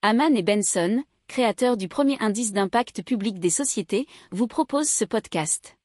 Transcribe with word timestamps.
Haman 0.00 0.36
et 0.36 0.44
Benson, 0.44 1.02
créateurs 1.26 1.76
du 1.76 1.88
premier 1.88 2.16
indice 2.20 2.52
d'impact 2.52 3.02
public 3.02 3.40
des 3.40 3.50
sociétés, 3.50 4.06
vous 4.30 4.46
proposent 4.46 4.88
ce 4.88 5.04
podcast. 5.04 5.76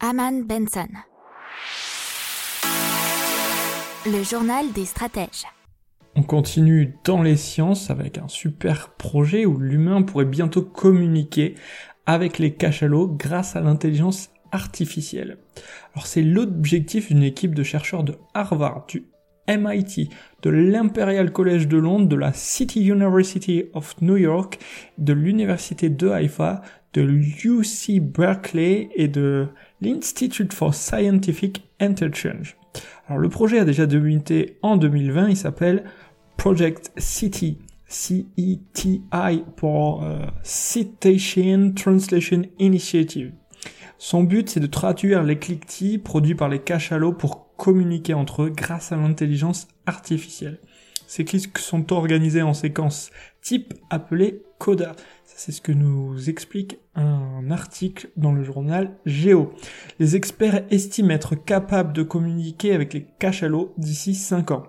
Haman 0.00 0.46
Benson. 0.46 0.88
Le 4.06 4.22
journal 4.22 4.72
des 4.72 4.86
stratèges. 4.86 5.44
On 6.14 6.22
continue 6.22 6.94
dans 7.04 7.22
les 7.22 7.36
sciences 7.36 7.90
avec 7.90 8.16
un 8.16 8.28
super 8.28 8.94
projet 8.94 9.44
où 9.44 9.58
l'humain 9.58 10.00
pourrait 10.00 10.24
bientôt 10.24 10.62
communiquer 10.62 11.54
avec 12.06 12.38
les 12.38 12.54
cachalots 12.54 13.08
grâce 13.08 13.56
à 13.56 13.60
l'intelligence 13.60 14.30
artificielle. 14.52 15.36
Alors 15.92 16.06
c'est 16.06 16.22
l'objectif 16.22 17.08
d'une 17.08 17.24
équipe 17.24 17.54
de 17.54 17.62
chercheurs 17.62 18.04
de 18.04 18.16
Harvard, 18.32 18.86
du 18.88 19.04
MIT, 19.48 20.10
de 20.42 20.50
l'Imperial 20.50 21.32
College 21.32 21.66
de 21.66 21.78
Londres, 21.78 22.06
de 22.06 22.16
la 22.16 22.32
City 22.32 22.86
University 22.86 23.64
of 23.72 23.96
New 24.00 24.16
York, 24.16 24.58
de 24.98 25.12
l'Université 25.12 25.88
de 25.88 26.08
Haïfa, 26.08 26.62
de 26.92 27.02
l'UC 27.02 28.00
Berkeley 28.00 28.90
et 28.94 29.08
de 29.08 29.48
l'Institute 29.80 30.52
for 30.52 30.74
Scientific 30.74 31.64
Interchange. 31.80 32.56
Alors 33.08 33.18
le 33.18 33.28
projet 33.28 33.58
a 33.58 33.64
déjà 33.64 33.86
débuté 33.86 34.58
en 34.62 34.76
2020, 34.76 35.28
il 35.30 35.36
s'appelle 35.36 35.84
Project 36.36 36.92
City, 36.96 37.58
C-E-T-I 37.86 39.44
pour 39.56 40.04
euh, 40.04 40.18
Citation 40.42 41.72
Translation 41.74 42.42
Initiative. 42.58 43.32
Son 43.98 44.22
but 44.22 44.48
c'est 44.48 44.60
de 44.60 44.66
traduire 44.66 45.24
les 45.24 45.38
cliquetis 45.38 45.98
produits 45.98 46.34
par 46.34 46.48
les 46.48 46.60
cachalots 46.60 47.12
pour 47.12 47.47
communiquer 47.58 48.14
entre 48.14 48.44
eux 48.44 48.50
grâce 48.50 48.92
à 48.92 48.96
l'intelligence 48.96 49.68
artificielle. 49.84 50.60
Ces 51.06 51.24
clics 51.24 51.58
sont 51.58 51.92
organisés 51.92 52.42
en 52.42 52.54
séquences 52.54 53.10
type 53.42 53.74
appelées 53.90 54.42
coda. 54.58 54.92
C'est 55.24 55.52
ce 55.52 55.60
que 55.60 55.72
nous 55.72 56.28
explique 56.28 56.78
un 56.94 57.50
article 57.50 58.10
dans 58.16 58.32
le 58.32 58.42
journal 58.42 58.96
Géo. 59.06 59.52
Les 59.98 60.16
experts 60.16 60.64
estiment 60.70 61.10
être 61.10 61.34
capables 61.34 61.92
de 61.92 62.02
communiquer 62.02 62.74
avec 62.74 62.92
les 62.92 63.06
cachalots 63.18 63.74
d'ici 63.78 64.14
5 64.14 64.50
ans. 64.50 64.64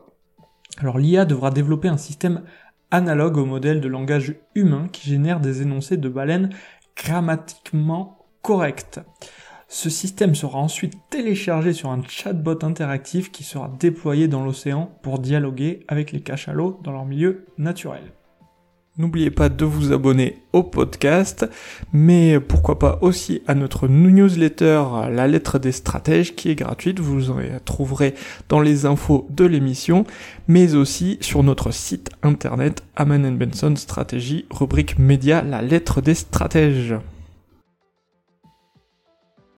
Alors 0.78 0.98
l'IA 0.98 1.26
devra 1.26 1.52
développer 1.52 1.88
un 1.88 1.98
système 1.98 2.44
analogue 2.92 3.38
au 3.38 3.46
modèle 3.46 3.82
de 3.82 3.88
langage 3.88 4.36
humain 4.56 4.88
qui 4.92 5.10
génère 5.10 5.40
des 5.40 5.62
énoncés 5.62 5.98
de 5.98 6.10
baleines 6.10 6.50
grammatiquement 6.96 8.26
corrects. 8.42 9.00
Ce 9.72 9.92
système 9.92 10.34
sera 10.34 10.58
ensuite 10.58 10.96
téléchargé 11.12 11.74
sur 11.74 11.92
un 11.92 12.02
chatbot 12.08 12.58
interactif 12.64 13.32
qui 13.32 13.44
sera 13.44 13.72
déployé 13.80 14.28
dans 14.28 14.44
l'océan 14.44 14.92
pour 15.04 15.20
dialoguer 15.20 15.86
avec 15.88 16.12
les 16.12 16.22
cachalots 16.22 16.80
dans 16.84 16.92
leur 16.92 17.06
milieu 17.06 17.46
naturel. 17.60 18.02
N'oubliez 18.98 19.30
pas 19.30 19.48
de 19.48 19.64
vous 19.66 19.94
abonner 19.94 20.38
au 20.54 20.64
podcast, 20.64 21.48
mais 21.94 22.40
pourquoi 22.40 22.80
pas 22.80 22.98
aussi 23.02 23.44
à 23.46 23.54
notre 23.54 23.88
newsletter 23.88 24.84
La 25.12 25.28
lettre 25.28 25.60
des 25.60 25.72
stratèges 25.72 26.36
qui 26.36 26.50
est 26.50 26.56
gratuite, 26.56 27.00
vous 27.00 27.30
en 27.30 27.38
trouverez 27.64 28.16
dans 28.50 28.62
les 28.62 28.88
infos 28.88 29.28
de 29.30 29.46
l'émission, 29.46 30.04
mais 30.48 30.74
aussi 30.74 31.20
sur 31.22 31.44
notre 31.44 31.72
site 31.72 32.10
internet 32.24 32.84
Aman 32.96 33.38
Benson 33.38 33.76
Stratégie, 33.76 34.48
rubrique 34.50 34.98
média 34.98 35.44
La 35.44 35.62
lettre 35.62 36.02
des 36.02 36.16
stratèges. 36.16 36.96